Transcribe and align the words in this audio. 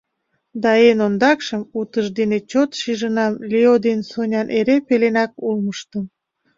Да 0.61 0.71
эн 0.89 0.99
ондакшым 1.07 1.61
утыждене 1.79 2.39
чот 2.51 2.69
шижынам 2.81 3.33
Лео 3.51 3.75
ден 3.85 3.99
Сонян 4.09 4.47
эре 4.57 4.77
пеленак 4.87 5.31
улмыштым. 5.47 6.03